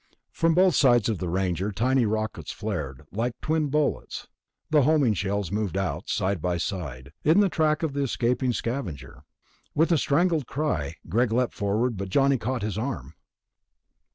[0.31, 3.03] From both sides of the Ranger, tiny rockets flared.
[3.11, 4.27] Like twin bullets
[4.71, 9.25] the homing shells moved out, side by side, in the track of the escaping Scavenger.
[9.75, 13.13] With a strangled cry, Greg leaped forward, but Johnny caught his arm.